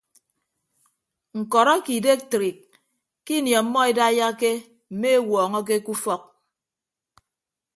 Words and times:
Ñkọrọ 1.39 1.71
ake 1.77 1.91
idektrik 1.99 2.57
ke 3.25 3.33
ini 3.39 3.51
ọmmọ 3.61 3.79
edaiyake 3.89 4.51
mme 4.93 5.09
ewuọñọke 5.17 5.75
ke 5.85 5.89
ufọk. 5.95 6.23